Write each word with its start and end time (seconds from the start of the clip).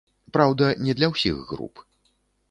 Праўда, 0.35 0.69
не 0.87 0.95
для 0.99 1.09
ўсіх 1.11 1.37
груп. 1.51 1.83